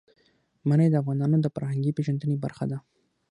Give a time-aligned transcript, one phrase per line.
[0.67, 2.77] منی د افغانانو د فرهنګي پیژندنې برخه ده.